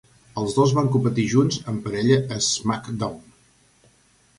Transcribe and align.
Els 0.43 0.55
dos 0.59 0.73
van 0.77 0.89
competir 0.95 1.27
junts 1.35 1.61
en 1.75 1.79
parella 1.85 2.21
a 2.39 2.43
SmackDown! 2.49 3.25